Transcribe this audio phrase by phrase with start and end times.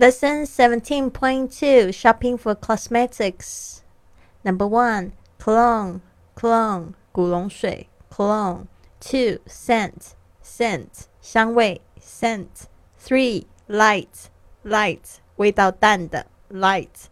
[0.00, 3.82] Lesson 17.2 Shopping for Cosmetics.
[4.44, 5.12] Number 1.
[5.38, 6.00] Cologne,
[6.34, 8.66] cologne, 古龙水 cologne.
[9.00, 9.40] 2.
[9.46, 12.68] Scent, scent, 香味 scent.
[12.98, 13.46] 3.
[13.68, 14.28] Light,
[14.64, 17.08] light, 味道淡的 light.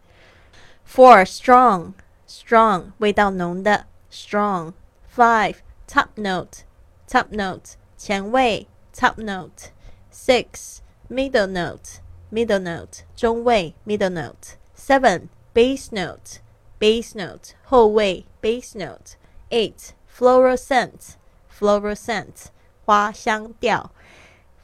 [0.87, 1.25] 4.
[1.25, 1.95] Strong,
[2.27, 4.75] strong, 味道浓的 strong.
[5.15, 5.55] 5.
[5.87, 6.65] Top note,
[7.07, 9.71] top note, 前味 top note.
[10.11, 10.81] 6.
[11.09, 12.01] Middle note,
[12.32, 13.04] middle note.
[13.16, 14.56] 中味 middle note.
[14.76, 16.40] seven base note.
[16.80, 17.56] base note.
[17.64, 19.16] 后味 base note.
[19.52, 21.16] eight floral scent.
[21.50, 22.52] fluorescent.
[22.86, 23.92] 花香调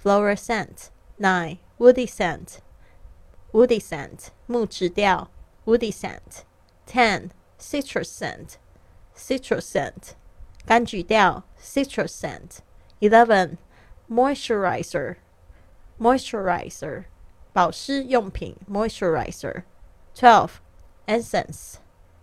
[0.02, 0.90] floral scent.
[1.18, 2.60] nine woody scent.
[3.52, 4.30] woody scent.
[4.48, 5.30] 木质调
[5.66, 6.44] woody scent.
[6.86, 8.58] ten citrus scent.
[9.16, 10.16] citrus scent.
[10.68, 12.62] 柑橘调 citrus scent.
[13.00, 13.58] eleven
[14.10, 15.16] moisturizer.
[16.00, 17.06] moisturizer.
[17.55, 20.51] 保湿用品 moisturizer。Twelve
[21.07, 21.75] essence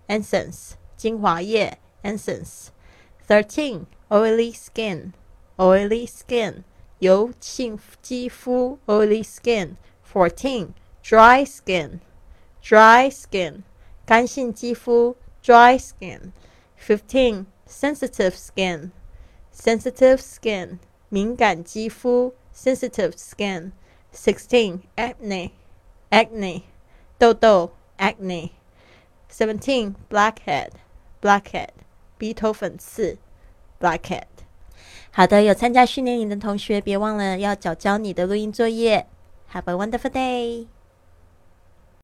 [0.08, 5.14] essence 精华液 essence。Thirteen oily skin
[5.58, 6.64] oily skin
[7.00, 10.70] 油性肌肤 oily skin。Fourteen
[11.04, 12.00] dry skin
[12.64, 13.64] dry skin
[14.06, 18.92] 干性肌肤 dry skin。Fifteen sensitive skin
[19.54, 23.72] sensitive skin 敏感肌肤 sensitive skin。
[24.15, 25.51] Sixteen acne
[26.11, 26.63] acne
[27.19, 28.51] 痘痘 acne。
[29.31, 30.71] Seventeen blackhead
[31.21, 31.71] blackhead
[32.19, 33.19] 鼻头粉刺
[33.81, 34.25] blackhead。
[35.11, 39.07] 好的，有参加训练营的同学，别忘了要缴交你的录音作业。
[39.53, 40.67] Have a wonderful day.